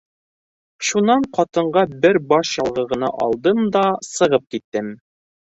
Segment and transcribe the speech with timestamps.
[0.87, 4.95] Шунан ҡатынға бер баш яулығы ғына алдым да сығып киттем.